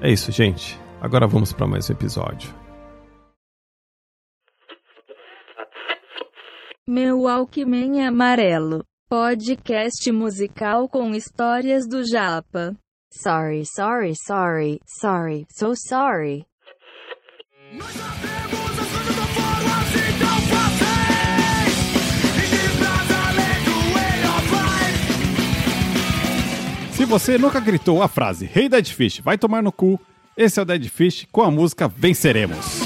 É 0.00 0.10
isso, 0.10 0.30
gente. 0.30 0.78
Agora 1.00 1.26
vamos 1.26 1.52
para 1.52 1.66
mais 1.66 1.90
um 1.90 1.92
episódio. 1.92 2.54
Meu 6.86 7.26
Alckmin 7.28 8.02
Amarelo. 8.02 8.84
Podcast 9.08 10.10
musical 10.12 10.88
com 10.88 11.14
histórias 11.14 11.86
do 11.88 12.04
Japa. 12.04 12.76
Sorry, 13.10 13.64
sorry, 13.64 14.14
sorry, 14.14 14.80
sorry, 14.86 15.46
so 15.50 15.74
sorry. 15.74 16.46
Você 27.08 27.38
nunca 27.38 27.58
gritou 27.58 28.02
a 28.02 28.06
frase 28.06 28.50
Hey 28.54 28.68
Dead 28.68 28.86
Fish, 28.86 29.20
vai 29.20 29.38
tomar 29.38 29.62
no 29.62 29.72
cu, 29.72 29.98
esse 30.36 30.60
é 30.60 30.62
o 30.62 30.64
Dead 30.64 30.88
Fish 30.88 31.26
com 31.32 31.40
a 31.40 31.50
música 31.50 31.88
Venceremos. 31.88 32.82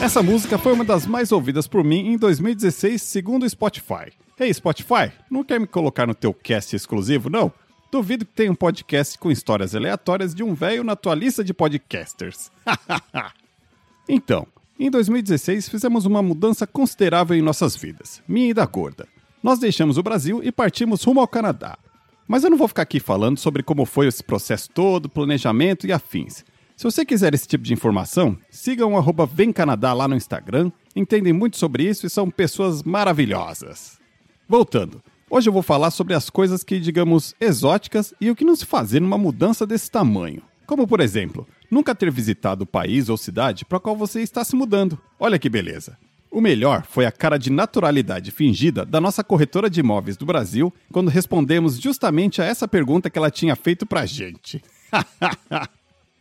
Essa 0.00 0.22
música 0.22 0.56
foi 0.56 0.72
uma 0.72 0.84
das 0.84 1.04
mais 1.04 1.32
ouvidas 1.32 1.66
por 1.66 1.82
mim 1.82 2.12
em 2.12 2.16
2016, 2.16 3.02
segundo 3.02 3.42
o 3.42 3.50
Spotify. 3.50 4.12
Hey 4.38 4.54
Spotify, 4.54 5.10
não 5.28 5.42
quer 5.42 5.58
me 5.58 5.66
colocar 5.66 6.06
no 6.06 6.14
teu 6.14 6.32
cast 6.32 6.76
exclusivo, 6.76 7.28
não? 7.28 7.52
Duvido 7.90 8.24
que 8.24 8.32
tenha 8.32 8.52
um 8.52 8.54
podcast 8.54 9.18
com 9.18 9.32
histórias 9.32 9.74
aleatórias 9.74 10.32
de 10.32 10.44
um 10.44 10.54
velho 10.54 10.84
na 10.84 10.94
tua 10.94 11.14
lista 11.14 11.42
de 11.42 11.52
podcasters. 11.52 12.52
então, 14.08 14.46
em 14.78 14.90
2016 14.90 15.68
fizemos 15.68 16.04
uma 16.04 16.22
mudança 16.22 16.66
considerável 16.66 17.36
em 17.36 17.42
nossas 17.42 17.76
vidas, 17.76 18.20
minha 18.26 18.50
e 18.50 18.54
da 18.54 18.66
Gorda. 18.66 19.06
Nós 19.42 19.58
deixamos 19.58 19.98
o 19.98 20.02
Brasil 20.02 20.40
e 20.42 20.50
partimos 20.50 21.04
rumo 21.04 21.20
ao 21.20 21.28
Canadá. 21.28 21.78
Mas 22.26 22.42
eu 22.42 22.50
não 22.50 22.56
vou 22.56 22.66
ficar 22.66 22.82
aqui 22.82 22.98
falando 22.98 23.38
sobre 23.38 23.62
como 23.62 23.84
foi 23.84 24.08
esse 24.08 24.22
processo 24.22 24.70
todo, 24.70 25.08
planejamento 25.08 25.86
e 25.86 25.92
afins. 25.92 26.44
Se 26.76 26.82
você 26.84 27.04
quiser 27.04 27.34
esse 27.34 27.46
tipo 27.46 27.62
de 27.62 27.72
informação, 27.72 28.36
sigam 28.50 28.94
o 28.94 29.26
VemCanadá 29.26 29.92
lá 29.92 30.08
no 30.08 30.16
Instagram, 30.16 30.72
entendem 30.96 31.32
muito 31.32 31.56
sobre 31.56 31.84
isso 31.84 32.04
e 32.04 32.10
são 32.10 32.28
pessoas 32.28 32.82
maravilhosas. 32.82 34.00
Voltando, 34.48 35.00
hoje 35.30 35.48
eu 35.48 35.52
vou 35.52 35.62
falar 35.62 35.92
sobre 35.92 36.14
as 36.14 36.28
coisas 36.28 36.64
que, 36.64 36.80
digamos, 36.80 37.32
exóticas 37.40 38.12
e 38.20 38.28
o 38.28 38.34
que 38.34 38.44
não 38.44 38.56
se 38.56 38.66
fazer 38.66 39.00
numa 39.00 39.18
mudança 39.18 39.64
desse 39.64 39.88
tamanho. 39.88 40.42
Como, 40.66 40.86
por 40.86 41.00
exemplo, 41.00 41.46
nunca 41.70 41.94
ter 41.94 42.10
visitado 42.10 42.64
o 42.64 42.66
país 42.66 43.08
ou 43.08 43.16
cidade 43.16 43.64
para 43.64 43.80
qual 43.80 43.96
você 43.96 44.20
está 44.22 44.44
se 44.44 44.56
mudando. 44.56 44.98
Olha 45.18 45.38
que 45.38 45.48
beleza! 45.48 45.96
O 46.34 46.40
melhor 46.40 46.84
foi 46.84 47.06
a 47.06 47.12
cara 47.12 47.38
de 47.38 47.48
naturalidade 47.48 48.32
fingida 48.32 48.84
da 48.84 49.00
nossa 49.00 49.22
corretora 49.22 49.70
de 49.70 49.78
imóveis 49.78 50.16
do 50.16 50.26
Brasil 50.26 50.74
quando 50.90 51.08
respondemos 51.08 51.80
justamente 51.80 52.42
a 52.42 52.44
essa 52.44 52.66
pergunta 52.66 53.08
que 53.08 53.16
ela 53.16 53.30
tinha 53.30 53.54
feito 53.54 53.86
pra 53.86 54.04
gente. 54.04 54.60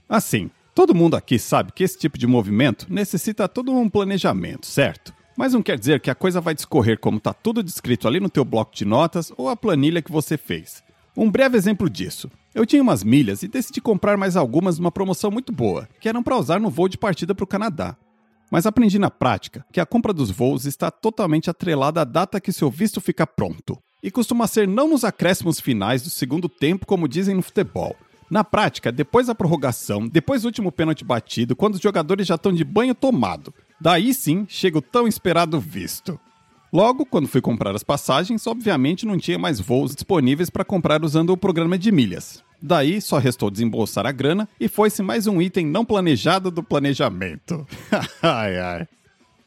Assim, 0.07 0.51
todo 0.75 0.93
mundo 0.93 1.15
aqui 1.15 1.39
sabe 1.39 1.71
que 1.71 1.83
esse 1.83 1.97
tipo 1.97 2.15
de 2.15 2.27
movimento 2.27 2.85
necessita 2.89 3.47
todo 3.47 3.73
um 3.73 3.89
planejamento, 3.89 4.67
certo? 4.67 5.11
Mas 5.35 5.53
não 5.53 5.63
quer 5.63 5.79
dizer 5.79 5.99
que 5.99 6.11
a 6.11 6.15
coisa 6.15 6.39
vai 6.39 6.53
discorrer 6.53 6.99
como 6.99 7.17
está 7.17 7.33
tudo 7.33 7.63
descrito 7.63 8.07
ali 8.07 8.19
no 8.19 8.29
teu 8.29 8.45
bloco 8.45 8.75
de 8.75 8.85
notas 8.85 9.31
ou 9.35 9.49
a 9.49 9.55
planilha 9.55 10.01
que 10.01 10.11
você 10.11 10.37
fez. 10.37 10.83
Um 11.15 11.29
breve 11.29 11.55
exemplo 11.57 11.89
disso. 11.89 12.29
Eu 12.55 12.65
tinha 12.65 12.81
umas 12.81 13.03
milhas 13.03 13.43
e 13.43 13.47
decidi 13.47 13.79
comprar 13.79 14.17
mais 14.17 14.35
algumas 14.35 14.79
numa 14.79 14.91
promoção 14.91 15.29
muito 15.29 15.51
boa, 15.51 15.87
que 15.99 16.09
eram 16.09 16.23
para 16.23 16.37
usar 16.37 16.59
no 16.59 16.71
voo 16.71 16.87
de 16.87 16.97
partida 16.97 17.35
para 17.35 17.43
o 17.43 17.47
Canadá. 17.47 17.95
Mas 18.49 18.65
aprendi 18.65 18.97
na 18.97 19.11
prática 19.11 19.65
que 19.71 19.79
a 19.79 19.85
compra 19.85 20.11
dos 20.11 20.31
voos 20.31 20.65
está 20.65 20.89
totalmente 20.89 21.49
atrelada 21.49 22.01
à 22.01 22.03
data 22.03 22.41
que 22.41 22.51
seu 22.51 22.69
visto 22.69 22.99
fica 22.99 23.27
pronto. 23.27 23.77
E 24.01 24.09
costuma 24.09 24.47
ser 24.47 24.67
não 24.67 24.87
nos 24.87 25.03
acréscimos 25.03 25.59
finais 25.59 26.01
do 26.01 26.09
segundo 26.09 26.49
tempo, 26.49 26.85
como 26.85 27.07
dizem 27.07 27.35
no 27.35 27.41
futebol, 27.41 27.95
na 28.29 28.43
prática, 28.43 28.91
depois 28.91 29.27
da 29.27 29.35
prorrogação, 29.35 30.07
depois 30.07 30.41
do 30.41 30.45
último 30.45 30.71
pênalti 30.71 31.05
batido, 31.05 31.55
quando 31.55 31.75
os 31.75 31.81
jogadores 31.81 32.25
já 32.25 32.35
estão 32.35 32.51
de 32.51 32.63
banho 32.63 32.95
tomado, 32.95 33.53
daí 33.79 34.13
sim 34.13 34.45
chega 34.49 34.79
o 34.79 34.81
tão 34.81 35.07
esperado 35.07 35.59
visto. 35.59 36.19
Logo, 36.73 37.05
quando 37.05 37.27
fui 37.27 37.39
comprar 37.39 37.75
as 37.75 37.83
passagens, 37.83 38.47
obviamente 38.47 39.05
não 39.05 39.15
tinha 39.15 39.37
mais 39.37 39.59
voos 39.59 39.93
disponíveis 39.93 40.49
para 40.49 40.65
comprar 40.65 41.03
usando 41.03 41.29
o 41.29 41.37
programa 41.37 41.77
de 41.77 41.91
milhas. 41.91 42.43
Daí 42.59 42.99
só 42.99 43.19
restou 43.19 43.51
desembolsar 43.51 44.07
a 44.07 44.11
grana 44.11 44.49
e 44.59 44.67
foi-se 44.67 45.03
mais 45.03 45.27
um 45.27 45.39
item 45.39 45.67
não 45.67 45.85
planejado 45.85 46.49
do 46.49 46.63
planejamento. 46.63 47.67
ai 48.23 48.57
ai. 48.57 48.87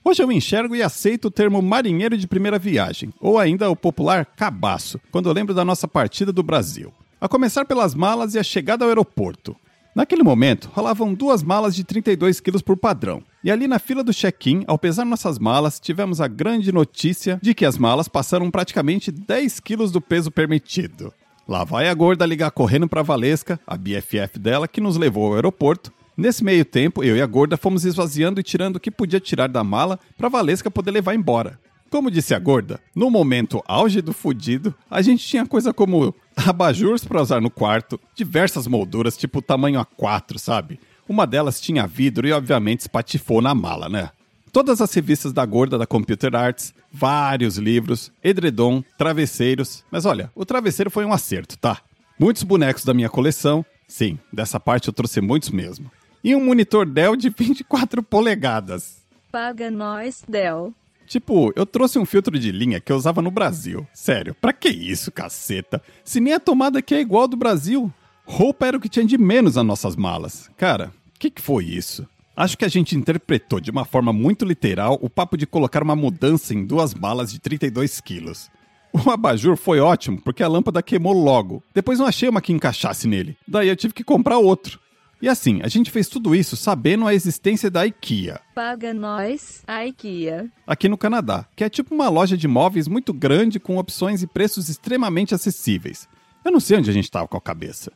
Hoje 0.04 0.22
eu 0.22 0.30
enxergo 0.30 0.76
e 0.76 0.84
aceito 0.84 1.24
o 1.24 1.30
termo 1.32 1.60
marinheiro 1.60 2.16
de 2.16 2.28
primeira 2.28 2.60
viagem, 2.60 3.12
ou 3.20 3.40
ainda 3.40 3.68
o 3.68 3.74
popular 3.74 4.24
cabaço, 4.24 5.00
quando 5.10 5.28
eu 5.28 5.32
lembro 5.32 5.52
da 5.52 5.64
nossa 5.64 5.88
partida 5.88 6.32
do 6.32 6.44
Brasil. 6.44 6.94
A 7.20 7.26
começar 7.26 7.64
pelas 7.64 7.92
malas 7.92 8.36
e 8.36 8.38
a 8.38 8.44
chegada 8.44 8.84
ao 8.84 8.88
aeroporto. 8.88 9.56
Naquele 9.96 10.22
momento, 10.22 10.68
rolavam 10.74 11.14
duas 11.14 11.42
malas 11.42 11.74
de 11.74 11.82
32 11.82 12.38
quilos 12.38 12.60
por 12.60 12.76
padrão. 12.76 13.22
E 13.42 13.50
ali 13.50 13.66
na 13.66 13.78
fila 13.78 14.04
do 14.04 14.12
check-in, 14.12 14.62
ao 14.66 14.78
pesar 14.78 15.06
nossas 15.06 15.38
malas, 15.38 15.80
tivemos 15.80 16.20
a 16.20 16.28
grande 16.28 16.70
notícia 16.70 17.40
de 17.42 17.54
que 17.54 17.64
as 17.64 17.78
malas 17.78 18.06
passaram 18.06 18.50
praticamente 18.50 19.10
10 19.10 19.58
quilos 19.60 19.90
do 19.90 19.98
peso 19.98 20.30
permitido. 20.30 21.14
Lá 21.48 21.64
vai 21.64 21.88
a 21.88 21.94
gorda 21.94 22.26
ligar 22.26 22.50
correndo 22.50 22.86
para 22.86 23.00
Valesca, 23.00 23.58
a 23.66 23.74
BFF 23.74 24.38
dela, 24.38 24.68
que 24.68 24.82
nos 24.82 24.98
levou 24.98 25.28
ao 25.28 25.34
aeroporto. 25.36 25.90
Nesse 26.14 26.44
meio 26.44 26.66
tempo, 26.66 27.02
eu 27.02 27.16
e 27.16 27.22
a 27.22 27.26
gorda 27.26 27.56
fomos 27.56 27.86
esvaziando 27.86 28.38
e 28.38 28.42
tirando 28.42 28.76
o 28.76 28.80
que 28.80 28.90
podia 28.90 29.18
tirar 29.18 29.48
da 29.48 29.64
mala 29.64 29.98
para 30.18 30.28
Valesca 30.28 30.70
poder 30.70 30.90
levar 30.90 31.14
embora. 31.14 31.58
Como 31.88 32.10
disse 32.10 32.34
a 32.34 32.38
gorda, 32.38 32.80
no 32.94 33.10
momento 33.10 33.62
auge 33.66 34.02
do 34.02 34.12
fudido, 34.12 34.74
a 34.90 35.00
gente 35.00 35.26
tinha 35.26 35.46
coisa 35.46 35.72
como 35.72 36.14
abajures 36.36 37.04
para 37.04 37.22
usar 37.22 37.40
no 37.40 37.50
quarto, 37.50 37.98
diversas 38.14 38.66
molduras 38.66 39.16
tipo 39.16 39.40
tamanho 39.40 39.80
A4, 39.80 40.38
sabe? 40.38 40.78
Uma 41.08 41.26
delas 41.26 41.60
tinha 41.60 41.86
vidro 41.86 42.26
e, 42.26 42.32
obviamente, 42.32 42.80
espatifou 42.80 43.40
na 43.40 43.54
mala, 43.54 43.88
né? 43.88 44.10
Todas 44.52 44.80
as 44.80 44.92
revistas 44.92 45.32
da 45.32 45.44
gorda 45.44 45.78
da 45.78 45.86
Computer 45.86 46.34
Arts, 46.34 46.74
vários 46.92 47.58
livros, 47.58 48.10
edredom, 48.24 48.82
travesseiros. 48.96 49.84
Mas 49.90 50.04
olha, 50.04 50.30
o 50.34 50.44
travesseiro 50.44 50.90
foi 50.90 51.04
um 51.04 51.12
acerto, 51.12 51.58
tá? 51.58 51.78
Muitos 52.18 52.42
bonecos 52.42 52.84
da 52.84 52.94
minha 52.94 53.10
coleção. 53.10 53.64
Sim, 53.86 54.18
dessa 54.32 54.58
parte 54.58 54.88
eu 54.88 54.94
trouxe 54.94 55.20
muitos 55.20 55.50
mesmo. 55.50 55.90
E 56.24 56.34
um 56.34 56.44
monitor 56.44 56.86
Dell 56.86 57.14
de 57.14 57.28
24 57.28 58.02
polegadas. 58.02 59.02
Paga 59.30 59.70
nós, 59.70 60.24
Del. 60.26 60.72
Tipo, 61.06 61.52
eu 61.56 61.64
trouxe 61.64 61.98
um 61.98 62.04
filtro 62.04 62.38
de 62.38 62.50
linha 62.50 62.80
que 62.80 62.92
eu 62.92 62.96
usava 62.96 63.22
no 63.22 63.30
Brasil. 63.30 63.86
Sério, 63.94 64.34
pra 64.40 64.52
que 64.52 64.68
isso, 64.68 65.10
caceta? 65.12 65.82
Se 66.04 66.20
nem 66.20 66.34
a 66.34 66.40
tomada 66.40 66.80
aqui 66.80 66.94
é 66.94 67.00
igual 67.00 67.28
do 67.28 67.36
Brasil. 67.36 67.92
Roupa 68.24 68.66
era 68.66 68.76
o 68.76 68.80
que 68.80 68.88
tinha 68.88 69.04
de 69.04 69.16
menos 69.16 69.54
nas 69.54 69.64
nossas 69.64 69.94
malas. 69.94 70.50
Cara, 70.56 70.92
o 71.14 71.18
que, 71.18 71.30
que 71.30 71.40
foi 71.40 71.64
isso? 71.64 72.06
Acho 72.36 72.58
que 72.58 72.64
a 72.64 72.68
gente 72.68 72.96
interpretou 72.96 73.60
de 73.60 73.70
uma 73.70 73.84
forma 73.84 74.12
muito 74.12 74.44
literal 74.44 74.98
o 75.00 75.08
papo 75.08 75.36
de 75.38 75.46
colocar 75.46 75.82
uma 75.82 75.96
mudança 75.96 76.52
em 76.52 76.66
duas 76.66 76.92
malas 76.92 77.32
de 77.32 77.38
32 77.38 78.00
quilos. 78.00 78.50
O 78.92 79.10
abajur 79.10 79.56
foi 79.56 79.78
ótimo 79.78 80.20
porque 80.22 80.42
a 80.42 80.48
lâmpada 80.48 80.82
queimou 80.82 81.12
logo. 81.12 81.62
Depois 81.74 81.98
não 81.98 82.06
achei 82.06 82.28
uma 82.28 82.40
que 82.40 82.52
encaixasse 82.52 83.06
nele. 83.06 83.36
Daí 83.46 83.68
eu 83.68 83.76
tive 83.76 83.94
que 83.94 84.04
comprar 84.04 84.38
outro. 84.38 84.80
E 85.20 85.28
assim, 85.28 85.60
a 85.62 85.68
gente 85.68 85.90
fez 85.90 86.08
tudo 86.08 86.34
isso 86.34 86.56
sabendo 86.56 87.06
a 87.06 87.14
existência 87.14 87.70
da 87.70 87.86
IKEA. 87.86 88.40
Paga 88.54 88.92
nós, 88.92 89.62
a 89.66 89.86
IKEA. 89.86 90.46
Aqui 90.66 90.88
no 90.88 90.98
Canadá, 90.98 91.46
que 91.56 91.64
é 91.64 91.70
tipo 91.70 91.94
uma 91.94 92.08
loja 92.08 92.36
de 92.36 92.46
móveis 92.46 92.86
muito 92.86 93.14
grande 93.14 93.58
com 93.58 93.78
opções 93.78 94.22
e 94.22 94.26
preços 94.26 94.68
extremamente 94.68 95.34
acessíveis. 95.34 96.06
Eu 96.44 96.52
não 96.52 96.60
sei 96.60 96.78
onde 96.78 96.90
a 96.90 96.92
gente 96.92 97.04
estava 97.04 97.26
com 97.26 97.36
a 97.36 97.40
cabeça. 97.40 97.92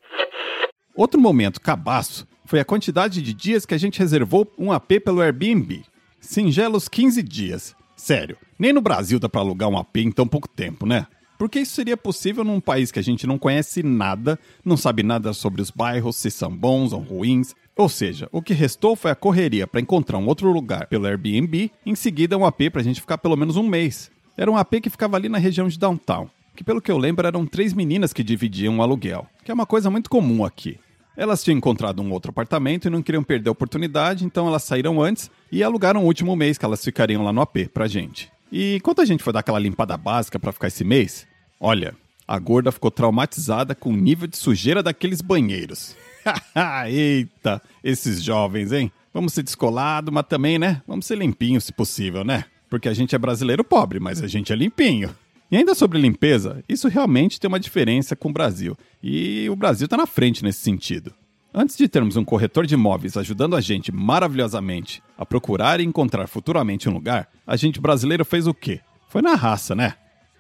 Outro 0.96 1.20
momento 1.20 1.60
cabaço 1.60 2.26
foi 2.46 2.60
a 2.60 2.66
quantidade 2.66 3.22
de 3.22 3.34
dias 3.34 3.66
que 3.66 3.74
a 3.74 3.78
gente 3.78 4.00
reservou 4.00 4.50
um 4.58 4.72
AP 4.72 5.02
pelo 5.04 5.22
Airbnb. 5.22 5.84
Singelos 6.22 6.88
15 6.88 7.22
dias. 7.22 7.76
Sério, 7.96 8.38
nem 8.58 8.72
no 8.72 8.82
Brasil 8.82 9.20
dá 9.20 9.28
pra 9.28 9.42
alugar 9.42 9.70
um 9.70 9.78
AP 9.78 9.98
em 9.98 10.12
tão 10.12 10.28
pouco 10.28 10.48
tempo, 10.48 10.86
né? 10.86 11.08
Porque 11.38 11.60
isso 11.60 11.76
seria 11.76 11.98
possível 11.98 12.44
num 12.44 12.62
país 12.62 12.92
que 12.92 13.00
a 13.00 13.04
gente 13.04 13.28
não 13.28 13.38
conhece 13.38 13.84
nada, 13.84 14.40
não 14.64 14.78
sabe 14.78 15.04
nada 15.04 15.34
sobre 15.34 15.62
os 15.62 15.70
bairros, 15.70 16.16
se 16.16 16.32
são 16.32 16.56
bons 16.56 16.94
ou 16.94 17.02
ruins, 17.02 17.54
ou 17.78 17.90
seja, 17.90 18.30
o 18.32 18.42
que 18.42 18.54
restou 18.54 18.96
foi 18.96 19.12
a 19.12 19.16
correria 19.16 19.68
para 19.68 19.82
encontrar 19.82 20.18
um 20.18 20.28
outro 20.28 20.50
lugar 20.52 20.88
pelo 20.88 21.06
Airbnb, 21.06 21.72
em 21.86 21.96
seguida 21.96 22.38
um 22.38 22.46
AP 22.46 22.70
para 22.72 22.82
a 22.82 22.84
gente 22.84 23.02
ficar 23.02 23.18
pelo 23.18 23.36
menos 23.36 23.58
um 23.58 23.68
mês. 23.68 24.10
Era 24.38 24.50
um 24.50 24.56
AP 24.56 24.76
que 24.82 24.90
ficava 24.90 25.18
ali 25.18 25.28
na 25.28 25.38
região 25.38 25.68
de 25.68 25.78
downtown, 25.78 26.30
que 26.56 26.64
pelo 26.64 26.82
que 26.82 26.90
eu 26.90 26.98
lembro 26.98 27.28
eram 27.28 27.46
três 27.46 27.74
meninas 27.74 28.14
que 28.14 28.24
dividiam 28.24 28.78
o 28.78 28.82
aluguel, 28.82 29.28
que 29.44 29.52
é 29.52 29.54
uma 29.54 29.66
coisa 29.66 29.90
muito 29.90 30.10
comum 30.10 30.46
aqui. 30.46 30.80
Elas 31.18 31.44
tinham 31.44 31.58
encontrado 31.58 32.02
um 32.02 32.12
outro 32.12 32.32
apartamento 32.32 32.88
e 32.88 32.90
não 32.90 33.02
queriam 33.02 33.24
perder 33.24 33.50
a 33.50 33.54
oportunidade, 33.54 34.26
então 34.26 34.48
elas 34.48 34.64
saíram 34.64 35.02
antes 35.02 35.30
e 35.52 35.64
alugaram 35.64 36.04
o 36.04 36.06
último 36.06 36.36
mês 36.36 36.58
que 36.58 36.66
elas 36.66 36.84
ficariam 36.84 37.24
lá 37.24 37.34
no 37.34 37.42
AP 37.42 37.70
pra 37.74 37.88
gente. 37.88 38.32
E 38.52 38.80
quando 38.84 39.02
a 39.02 39.06
gente 39.06 39.24
foi 39.24 39.34
dar 39.34 39.40
aquela 39.40 39.60
limpada 39.60 39.98
básica 39.98 40.40
para 40.40 40.52
ficar 40.52 40.68
esse 40.68 40.84
mês, 40.84 41.28
olha, 41.60 41.94
a 42.28 42.40
gorda 42.40 42.72
ficou 42.72 42.92
traumatizada 42.92 43.76
com 43.76 43.90
o 43.90 43.96
nível 43.96 44.28
de 44.28 44.38
sujeira 44.38 44.82
daqueles 44.82 45.22
banheiros. 45.22 45.96
Eita, 46.88 47.62
esses 47.84 48.22
jovens, 48.22 48.72
hein? 48.72 48.92
Vamos 49.14 49.34
ser 49.34 49.44
descolado, 49.44 50.12
mas 50.12 50.26
também, 50.28 50.60
né? 50.60 50.82
Vamos 50.88 51.06
ser 51.06 51.18
limpinho 51.18 51.62
se 51.62 51.72
possível, 51.72 52.24
né? 52.24 52.46
Porque 52.70 52.90
a 52.90 52.94
gente 52.94 53.16
é 53.16 53.18
brasileiro 53.18 53.64
pobre, 53.64 54.00
mas 54.00 54.22
a 54.22 54.28
gente 54.28 54.52
é 54.52 54.56
limpinho. 54.56 55.16
E 55.52 55.58
ainda 55.58 55.76
sobre 55.76 56.00
limpeza, 56.00 56.64
isso 56.68 56.88
realmente 56.88 57.40
tem 57.40 57.48
uma 57.48 57.60
diferença 57.60 58.16
com 58.16 58.30
o 58.30 58.34
Brasil. 58.34 58.76
E 59.02 59.48
o 59.50 59.56
Brasil 59.56 59.86
está 59.86 59.96
na 59.96 60.08
frente 60.08 60.44
nesse 60.44 60.60
sentido. 60.60 61.14
Antes 61.54 61.78
de 61.78 61.88
termos 61.88 62.18
um 62.18 62.26
corretor 62.26 62.66
de 62.66 62.74
imóveis 62.74 63.16
ajudando 63.16 63.56
a 63.56 63.62
gente 63.62 63.90
maravilhosamente 63.90 65.02
a 65.18 65.26
procurar 65.26 65.80
e 65.80 65.86
encontrar 65.86 66.28
futuramente 66.28 66.90
um 66.90 66.94
lugar, 66.94 67.30
a 67.48 67.56
gente 67.56 67.80
brasileiro 67.80 68.26
fez 68.26 68.48
o 68.48 68.54
quê? 68.54 68.82
Foi 69.08 69.22
na 69.22 69.36
raça, 69.36 69.74
né? 69.74 69.94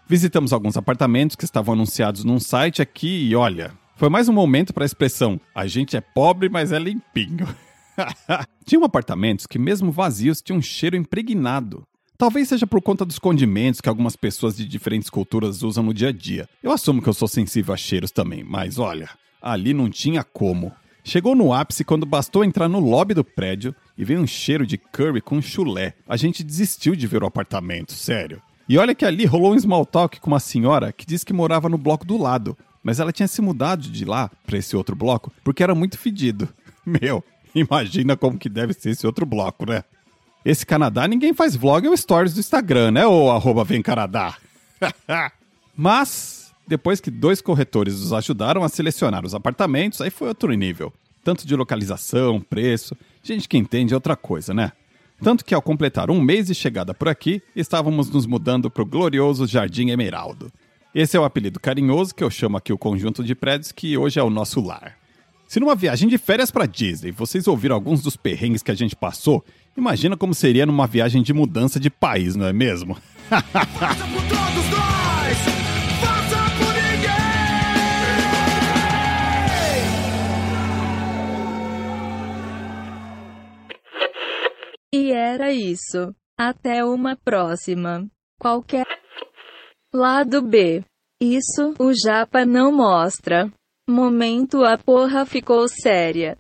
Visitamos 0.09 0.51
alguns 0.51 0.75
apartamentos 0.75 1.38
que 1.38 1.45
estavam 1.45 1.73
anunciados 1.73 2.25
num 2.25 2.39
site 2.39 2.81
aqui 2.81 3.29
e 3.29 3.35
olha, 3.35 3.71
foi 3.95 4.09
mais 4.09 4.27
um 4.27 4.33
momento 4.33 4.74
para 4.74 4.83
a 4.83 4.86
expressão: 4.86 5.39
a 5.53 5.68
gente 5.68 5.95
é 5.95 6.01
pobre, 6.01 6.50
mas 6.50 6.71
é 6.71 6.80
limpinho. 6.80 7.47
Tinham 8.65 8.83
apartamentos 8.83 9.47
que, 9.47 9.57
mesmo 9.57 9.92
vazios, 9.92 10.42
tinham 10.42 10.59
um 10.59 10.62
cheiro 10.62 10.97
impregnado. 10.97 11.88
Talvez 12.18 12.50
seja 12.50 12.68
por 12.68 12.81
conta 12.81 13.06
dos 13.06 13.19
condimentos 13.19 13.80
que 13.80 13.88
algumas 13.88 14.15
pessoas 14.15 14.57
de 14.57 14.65
diferentes 14.65 15.09
culturas 15.09 15.63
usam 15.63 15.83
no 15.83 15.94
dia 15.94 16.09
a 16.09 16.12
dia. 16.12 16.47
Eu 16.63 16.71
assumo 16.71 17.01
que 17.01 17.07
eu 17.07 17.13
sou 17.13 17.27
sensível 17.27 17.74
a 17.74 17.77
cheiros 17.77 18.12
também, 18.12 18.44
mas 18.44 18.80
olha, 18.80 19.09
ali 19.42 19.74
não 19.74 19.89
tinha 19.89 20.24
como. 20.24 20.74
Chegou 21.03 21.36
no 21.36 21.53
ápice 21.53 21.83
quando 21.83 22.06
bastou 22.06 22.44
entrar 22.44 22.68
no 22.68 22.80
lobby 22.80 23.13
do 23.13 23.24
prédio 23.24 23.75
e 23.98 24.03
veio 24.03 24.21
um 24.21 24.27
cheiro 24.27 24.65
de 24.65 24.77
curry 24.77 25.21
com 25.21 25.41
chulé. 25.41 25.94
A 26.07 26.18
gente 26.18 26.44
desistiu 26.44 26.95
de 26.95 27.06
ver 27.06 27.21
o 27.21 27.27
apartamento, 27.27 27.94
sério. 27.94 28.41
E 28.68 28.77
olha 28.77 28.95
que 28.95 29.06
ali 29.06 29.25
rolou 29.25 29.53
um 29.53 29.59
small 29.59 29.86
talk 29.86 30.19
com 30.19 30.27
uma 30.27 30.39
senhora 30.39 30.91
que 30.91 31.06
disse 31.06 31.25
que 31.25 31.33
morava 31.33 31.69
no 31.69 31.77
bloco 31.77 32.06
do 32.06 32.18
lado, 32.18 32.57
mas 32.85 32.99
ela 32.99 33.11
tinha 33.11 33.27
se 33.27 33.41
mudado 33.41 33.81
de 33.81 34.05
lá 34.05 34.29
para 34.45 34.59
esse 34.59 34.75
outro 34.75 34.95
bloco 34.95 35.33
porque 35.43 35.63
era 35.63 35.73
muito 35.73 35.97
fedido. 35.97 36.47
Meu, 36.85 37.23
imagina 37.55 38.15
como 38.15 38.37
que 38.37 38.47
deve 38.47 38.73
ser 38.73 38.91
esse 38.91 39.07
outro 39.07 39.25
bloco, 39.25 39.67
né? 39.67 39.83
Esse 40.45 40.63
Canadá 40.63 41.07
ninguém 41.07 41.33
faz 41.33 41.55
vlog 41.55 41.88
ou 41.88 41.98
stories 41.98 42.36
do 42.36 42.39
Instagram, 42.39 42.91
né? 42.91 43.07
Ou 43.07 43.31
arroba 43.31 43.63
vem 43.63 43.81
Canadá. 43.81 44.38
Mas, 45.75 46.53
depois 46.67 47.01
que 47.01 47.10
dois 47.10 47.41
corretores 47.41 48.00
nos 48.00 48.13
ajudaram 48.13 48.63
a 48.63 48.69
selecionar 48.69 49.25
os 49.25 49.33
apartamentos, 49.33 50.00
aí 50.00 50.12
foi 50.12 50.27
outro 50.27 50.53
nível. 50.53 50.93
Tanto 51.24 51.48
de 51.48 51.55
localização, 51.55 52.39
preço, 52.39 52.95
gente 53.24 53.50
que 53.50 53.57
entende 53.57 53.95
é 53.95 53.98
outra 53.98 54.15
coisa, 54.15 54.53
né? 54.53 54.71
Tanto 55.24 55.43
que 55.43 55.55
ao 55.55 55.62
completar 55.62 56.12
um 56.12 56.21
mês 56.21 56.45
de 56.45 56.53
chegada 56.53 56.93
por 56.93 57.10
aqui, 57.10 57.41
estávamos 57.55 58.12
nos 58.12 58.27
mudando 58.27 58.69
para 58.69 58.83
o 58.83 58.86
glorioso 58.86 59.48
Jardim 59.48 59.89
Emeraldo. 59.89 60.51
Esse 60.95 61.17
é 61.17 61.19
o 61.19 61.25
apelido 61.25 61.59
carinhoso 61.59 62.15
que 62.15 62.23
eu 62.23 62.29
chamo 62.31 62.55
aqui 62.55 62.71
o 62.71 62.77
conjunto 62.77 63.21
de 63.21 63.35
prédios 63.35 63.69
que 63.69 63.97
hoje 63.97 64.17
é 64.17 64.23
o 64.23 64.29
nosso 64.29 64.61
lar. 64.61 64.95
Se 65.45 65.59
numa 65.59 65.75
viagem 65.75 66.07
de 66.07 66.17
férias 66.17 66.49
para 66.49 66.65
Disney 66.65 67.11
vocês 67.11 67.49
ouviram 67.49 67.75
alguns 67.75 68.01
dos 68.01 68.15
perrengues 68.15 68.63
que 68.63 68.71
a 68.71 68.75
gente 68.75 68.95
passou, 68.95 69.43
imagina 69.75 70.15
como 70.15 70.33
seria 70.33 70.65
numa 70.65 70.87
viagem 70.87 71.21
de 71.21 71.33
mudança 71.33 71.81
de 71.81 71.89
país, 71.89 72.37
não 72.37 72.47
é 72.47 72.53
mesmo? 72.53 72.95
Faça 73.27 74.07
por 74.07 74.21
todos 74.21 74.69
nós, 74.71 75.37
faça 75.99 76.37
por 76.57 76.73
ninguém. 76.73 77.11
E 84.93 85.11
era 85.11 85.51
isso. 85.51 86.15
Até 86.37 86.85
uma 86.85 87.17
próxima. 87.17 88.07
Qualquer. 88.39 88.85
Lado 89.95 90.41
B. 90.41 90.83
Isso 91.21 91.73
o 91.79 91.93
Japa 91.93 92.45
não 92.45 92.69
mostra. 92.69 93.49
Momento 93.89 94.65
a 94.65 94.77
porra 94.77 95.25
ficou 95.25 95.67
séria. 95.69 96.37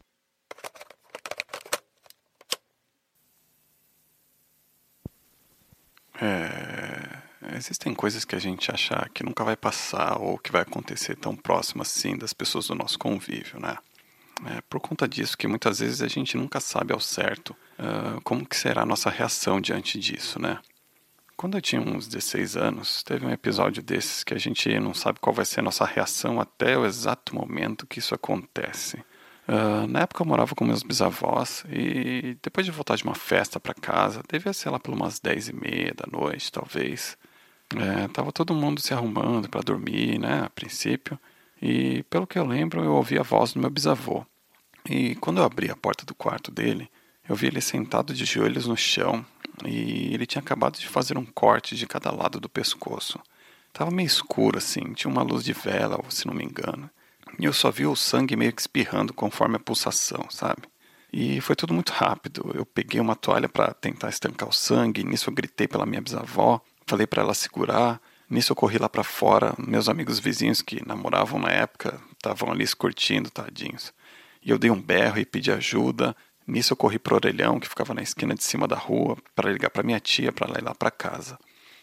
É, 6.21 7.55
existem 7.55 7.93
coisas 7.93 8.25
que 8.25 8.35
a 8.35 8.39
gente 8.39 8.69
acha 8.69 9.09
que 9.13 9.23
nunca 9.23 9.43
vai 9.45 9.55
passar 9.55 10.21
ou 10.21 10.37
que 10.37 10.51
vai 10.51 10.61
acontecer 10.61 11.15
tão 11.15 11.33
próximo 11.33 11.81
assim 11.81 12.17
das 12.17 12.33
pessoas 12.33 12.67
do 12.67 12.75
nosso 12.75 12.99
convívio, 12.99 13.59
né? 13.59 13.77
É 14.45 14.61
por 14.69 14.81
conta 14.81 15.07
disso 15.07 15.37
que 15.37 15.47
muitas 15.47 15.79
vezes 15.79 16.01
a 16.01 16.09
gente 16.09 16.35
nunca 16.35 16.59
sabe 16.59 16.91
ao 16.93 16.99
certo 16.99 17.55
uh, 17.79 18.19
como 18.21 18.45
que 18.45 18.57
será 18.57 18.81
a 18.81 18.85
nossa 18.85 19.09
reação 19.09 19.61
diante 19.61 19.97
disso, 19.97 20.41
né? 20.41 20.59
Quando 21.37 21.57
eu 21.57 21.61
tinha 21.61 21.81
uns 21.81 22.07
16 22.07 22.55
anos, 22.55 23.03
teve 23.03 23.25
um 23.25 23.29
episódio 23.29 23.83
desses 23.83 24.23
que 24.23 24.33
a 24.33 24.37
gente 24.37 24.79
não 24.79 24.93
sabe 24.93 25.19
qual 25.19 25.33
vai 25.33 25.45
ser 25.45 25.59
a 25.59 25.63
nossa 25.63 25.85
reação 25.85 26.39
até 26.39 26.77
o 26.77 26.85
exato 26.85 27.35
momento 27.35 27.85
que 27.85 27.99
isso 27.99 28.15
acontece. 28.15 29.03
Uh, 29.47 29.85
na 29.87 30.01
época 30.01 30.23
eu 30.23 30.27
morava 30.27 30.55
com 30.55 30.65
meus 30.65 30.81
bisavós 30.81 31.63
e 31.69 32.37
depois 32.41 32.65
de 32.65 32.71
voltar 32.71 32.95
de 32.95 33.03
uma 33.03 33.13
festa 33.13 33.59
para 33.59 33.75
casa, 33.75 34.23
devia 34.27 34.53
ser 34.53 34.69
lá 34.69 34.79
por 34.79 34.93
umas 34.93 35.19
10 35.19 35.49
e 35.49 35.53
meia 35.53 35.93
da 35.93 36.05
noite, 36.11 36.51
talvez. 36.51 37.17
É, 37.75 38.07
tava 38.07 38.31
todo 38.31 38.53
mundo 38.53 38.81
se 38.81 38.93
arrumando 38.93 39.49
para 39.49 39.61
dormir, 39.61 40.19
né, 40.19 40.43
a 40.45 40.49
princípio. 40.49 41.19
E 41.61 42.03
pelo 42.03 42.27
que 42.27 42.39
eu 42.39 42.45
lembro, 42.45 42.83
eu 42.83 42.93
ouvi 42.93 43.19
a 43.19 43.23
voz 43.23 43.53
do 43.53 43.59
meu 43.59 43.69
bisavô. 43.69 44.25
E 44.89 45.15
quando 45.15 45.39
eu 45.39 45.43
abri 45.43 45.69
a 45.69 45.75
porta 45.75 46.05
do 46.05 46.15
quarto 46.15 46.51
dele, 46.51 46.89
eu 47.27 47.35
vi 47.35 47.47
ele 47.47 47.61
sentado 47.61 48.13
de 48.13 48.25
joelhos 48.25 48.67
no 48.67 48.77
chão 48.77 49.25
e 49.65 50.13
ele 50.13 50.25
tinha 50.25 50.41
acabado 50.41 50.77
de 50.77 50.87
fazer 50.87 51.17
um 51.17 51.25
corte 51.25 51.75
de 51.75 51.87
cada 51.87 52.11
lado 52.11 52.39
do 52.39 52.49
pescoço. 52.49 53.19
Tava 53.73 53.91
meio 53.91 54.07
escuro 54.07 54.57
assim, 54.57 54.93
tinha 54.93 55.11
uma 55.11 55.23
luz 55.23 55.43
de 55.43 55.53
vela, 55.53 55.99
se 56.09 56.27
não 56.27 56.33
me 56.33 56.43
engano. 56.43 56.89
E 57.39 57.45
eu 57.45 57.53
só 57.53 57.71
vi 57.71 57.85
o 57.85 57.95
sangue 57.95 58.35
meio 58.35 58.53
que 58.53 58.61
espirrando 58.61 59.13
conforme 59.13 59.57
a 59.57 59.59
pulsação, 59.59 60.25
sabe? 60.29 60.63
E 61.11 61.41
foi 61.41 61.55
tudo 61.55 61.73
muito 61.73 61.91
rápido. 61.91 62.51
Eu 62.53 62.65
peguei 62.65 62.99
uma 62.99 63.15
toalha 63.15 63.49
para 63.49 63.73
tentar 63.73 64.09
estancar 64.09 64.47
o 64.47 64.53
sangue, 64.53 65.03
nisso 65.03 65.29
eu 65.29 65.33
gritei 65.33 65.67
pela 65.67 65.85
minha 65.85 66.01
bisavó, 66.01 66.61
falei 66.85 67.07
para 67.07 67.23
ela 67.23 67.33
segurar. 67.33 68.01
Nisso 68.29 68.51
eu 68.51 68.55
corri 68.55 68.77
lá 68.77 68.89
para 68.89 69.03
fora, 69.03 69.53
meus 69.57 69.87
amigos 69.87 70.19
vizinhos 70.19 70.61
que 70.61 70.85
namoravam 70.85 71.39
na 71.39 71.49
época 71.49 71.99
estavam 72.13 72.51
ali 72.51 72.65
se 72.65 72.75
curtindo, 72.75 73.29
tadinhos. 73.29 73.93
E 74.43 74.49
eu 74.49 74.57
dei 74.57 74.71
um 74.71 74.81
berro 74.81 75.19
e 75.19 75.25
pedi 75.25 75.51
ajuda. 75.51 76.15
Nisso 76.47 76.73
eu 76.73 76.77
corri 76.77 76.99
pro 76.99 77.15
orelhão 77.15 77.59
que 77.59 77.67
ficava 77.67 77.93
na 77.93 78.01
esquina 78.01 78.35
de 78.35 78.43
cima 78.43 78.67
da 78.67 78.75
rua 78.75 79.17
para 79.35 79.51
ligar 79.51 79.69
para 79.69 79.83
minha 79.83 79.99
tia 79.99 80.31
para 80.31 80.47
ela 80.47 80.59
ir 80.59 80.63
lá 80.63 80.75
para 80.75 80.91
casa. 80.91 81.39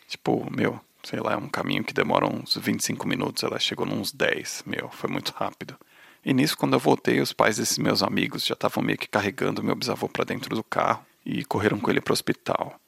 Tipo, 0.07 0.49
meu, 0.51 0.81
sei 1.03 1.21
lá, 1.21 1.33
é 1.33 1.37
um 1.37 1.49
caminho 1.49 1.83
que 1.83 1.93
demora 1.93 2.27
uns 2.27 2.57
25 2.57 3.07
minutos, 3.09 3.43
ela 3.43 3.59
chegou 3.59 3.85
nos 3.85 4.13
10, 4.13 4.65
meu, 4.67 4.89
foi 4.91 5.11
muito 5.11 5.33
rápido. 5.33 5.77
E 6.25 6.33
nisso, 6.33 6.57
quando 6.57 6.75
eu 6.75 6.79
voltei, 6.79 7.21
os 7.21 7.33
pais 7.33 7.57
desses 7.57 7.79
meus 7.79 8.03
amigos 8.03 8.47
já 8.47 8.55
estavam 8.55 8.85
meio 8.85 8.99
que 8.99 9.09
carregando 9.09 9.63
meu 9.63 9.75
bisavô 9.75 10.09
para 10.09 10.25
dentro 10.25 10.55
do 10.55 10.63
carro 10.63 11.05
e 11.27 11.45
correram 11.45 11.81
com 11.81 11.91
ele 11.91 12.01
para 12.01 12.13
o 12.13 12.15
hospital. 12.15 12.79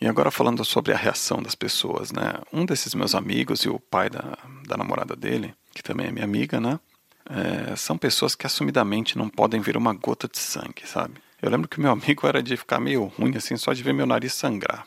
E 0.00 0.06
agora 0.06 0.30
falando 0.30 0.64
sobre 0.64 0.92
a 0.92 0.96
reação 0.96 1.42
das 1.42 1.54
pessoas, 1.54 2.10
né? 2.12 2.34
Um 2.52 2.64
desses 2.64 2.94
meus 2.94 3.14
amigos 3.14 3.60
e 3.60 3.68
o 3.68 3.78
pai 3.78 4.08
da, 4.08 4.38
da 4.66 4.76
namorada 4.76 5.14
dele, 5.14 5.54
que 5.74 5.82
também 5.82 6.06
é 6.06 6.12
minha 6.12 6.24
amiga, 6.24 6.60
né? 6.60 6.78
É, 7.28 7.76
são 7.76 7.96
pessoas 7.96 8.34
que 8.34 8.46
assumidamente 8.46 9.16
não 9.16 9.28
podem 9.28 9.60
ver 9.60 9.76
uma 9.76 9.92
gota 9.92 10.28
de 10.28 10.38
sangue, 10.38 10.86
sabe? 10.86 11.14
Eu 11.40 11.50
lembro 11.50 11.68
que 11.68 11.80
meu 11.80 11.90
amigo 11.92 12.26
era 12.26 12.42
de 12.42 12.56
ficar 12.56 12.80
meio 12.80 13.04
ruim 13.04 13.36
assim 13.36 13.56
só 13.56 13.72
de 13.72 13.82
ver 13.82 13.92
meu 13.92 14.06
nariz 14.06 14.34
sangrar. 14.34 14.86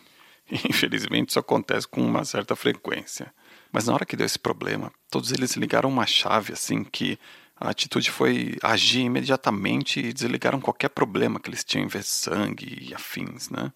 Infelizmente, 0.51 1.29
isso 1.29 1.39
acontece 1.39 1.87
com 1.87 2.01
uma 2.01 2.25
certa 2.25 2.55
frequência. 2.55 3.33
Mas 3.71 3.87
na 3.87 3.93
hora 3.93 4.05
que 4.05 4.15
deu 4.15 4.25
esse 4.25 4.37
problema, 4.37 4.91
todos 5.09 5.31
eles 5.31 5.55
ligaram 5.55 5.89
uma 5.89 6.05
chave 6.05 6.53
assim 6.53 6.83
que 6.83 7.17
a 7.59 7.69
atitude 7.69 8.11
foi 8.11 8.57
agir 8.61 9.01
imediatamente 9.01 9.99
e 9.99 10.13
desligaram 10.13 10.59
qualquer 10.59 10.89
problema 10.89 11.39
que 11.39 11.49
eles 11.49 11.63
tinham 11.63 11.85
em 11.85 11.87
ver 11.87 12.03
sangue 12.03 12.77
e 12.81 12.93
afins, 12.93 13.49
né? 13.49 13.71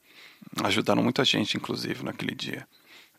Ajudaram 0.63 1.01
muita 1.01 1.23
gente, 1.23 1.57
inclusive, 1.57 2.03
naquele 2.03 2.35
dia. 2.35 2.67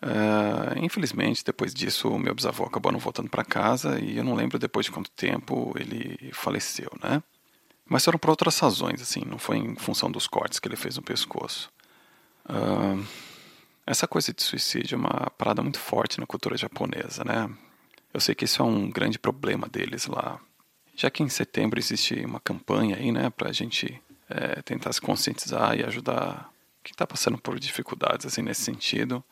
Uh, 0.00 0.78
infelizmente, 0.83 1.45
depois 1.45 1.75
disso, 1.75 2.17
meu 2.19 2.35
bisavô 2.35 2.64
acabou 2.64 2.93
não 2.93 3.00
voltando 3.00 3.28
para 3.28 3.45
casa 3.45 3.99
e 3.99 4.17
eu 4.17 4.25
não 4.25 4.35
lembro 4.35 4.59
depois 4.59 4.87
de 4.87 4.93
quanto 4.93 5.11
tempo 5.11 5.75
ele 5.76 6.31
faleceu, 6.33 6.90
né? 7.02 7.23
Mas 7.85 8.05
foram 8.05 8.19
por 8.19 8.31
outras 8.31 8.59
razões, 8.59 9.00
assim, 9.00 9.23
não 9.26 9.38
foi 9.38 9.57
em 9.57 9.75
função 9.75 10.11
dos 10.11 10.26
cortes 10.26 10.61
que 10.61 10.69
ele 10.69 10.76
fez 10.76 10.97
no 10.97 11.02
pescoço. 11.02 11.71
Uh, 12.45 13.05
essa 13.87 14.07
coisa 14.07 14.33
de 14.33 14.43
suicídio 14.43 14.97
é 14.97 14.99
uma 14.99 15.31
parada 15.37 15.62
muito 15.62 15.81
forte 15.81 16.21
na 16.21 16.26
cultura 16.26 16.57
japonesa, 16.57 17.25
né? 17.25 17.50
Eu 18.12 18.21
sei 18.21 18.35
que 18.35 18.45
isso 18.45 18.62
é 18.62 18.64
um 18.64 18.90
grande 18.90 19.19
problema 19.19 19.69
deles 19.69 20.07
lá. 20.07 20.38
Já 20.95 21.11
que 21.11 21.23
em 21.23 21.28
setembro 21.28 21.78
existe 21.78 22.14
uma 22.25 22.40
campanha 22.40 22.97
aí, 22.97 23.11
né, 23.11 23.31
pra 23.31 23.52
gente 23.52 24.00
é, 24.28 24.61
tentar 24.62 24.93
se 24.93 25.00
conscientizar 25.00 25.78
e 25.78 25.85
ajudar 25.85 26.50
quem 26.83 26.93
está 26.93 27.07
passando 27.07 27.38
por 27.38 27.59
dificuldades 27.59 28.26
assim 28.26 28.43
nesse 28.43 28.62
sentido. 28.62 29.25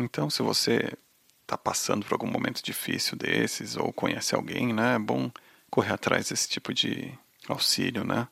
Então, 0.00 0.30
se 0.30 0.42
você 0.42 0.96
está 1.42 1.58
passando 1.58 2.04
por 2.04 2.14
algum 2.14 2.30
momento 2.30 2.62
difícil 2.62 3.16
desses 3.16 3.76
ou 3.76 3.92
conhece 3.92 4.34
alguém, 4.34 4.72
né, 4.72 4.94
é 4.94 4.98
bom 4.98 5.30
correr 5.70 5.92
atrás 5.92 6.28
desse 6.28 6.48
tipo 6.48 6.72
de 6.72 7.12
auxílio, 7.48 8.04
né? 8.04 8.28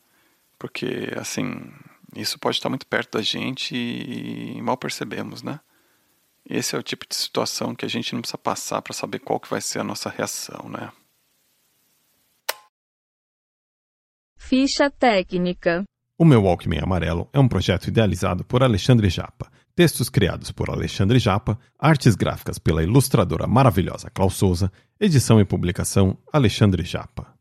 Porque 0.58 1.08
assim, 1.16 1.72
isso 2.16 2.38
pode 2.38 2.56
estar 2.56 2.68
muito 2.68 2.86
perto 2.86 3.18
da 3.18 3.22
gente 3.22 3.74
e 3.76 4.60
mal 4.62 4.76
percebemos, 4.76 5.42
né? 5.42 5.60
Esse 6.48 6.74
é 6.74 6.78
o 6.78 6.82
tipo 6.82 7.06
de 7.06 7.14
situação 7.14 7.74
que 7.74 7.84
a 7.84 7.88
gente 7.88 8.14
não 8.14 8.22
precisa 8.22 8.38
passar 8.38 8.80
para 8.80 8.94
saber 8.94 9.18
qual 9.18 9.38
que 9.38 9.50
vai 9.50 9.60
ser 9.60 9.80
a 9.80 9.84
nossa 9.84 10.08
reação, 10.08 10.68
né? 10.68 10.90
Ficha 14.36 14.90
técnica. 14.90 15.84
O 16.16 16.24
meu 16.24 16.42
Walkman 16.42 16.80
Amarelo 16.80 17.28
é 17.32 17.38
um 17.38 17.46
projeto 17.46 17.88
idealizado 17.88 18.44
por 18.44 18.62
Alexandre 18.62 19.10
Japa, 19.10 19.52
textos 19.78 20.08
criados 20.08 20.50
por 20.50 20.70
Alexandre 20.70 21.20
Japa, 21.20 21.56
artes 21.78 22.16
gráficas 22.16 22.58
pela 22.58 22.82
ilustradora 22.82 23.46
maravilhosa 23.46 24.10
Klaus 24.10 24.34
Souza, 24.34 24.72
edição 24.98 25.40
e 25.40 25.44
publicação 25.44 26.18
Alexandre 26.32 26.82
Japa. 26.84 27.37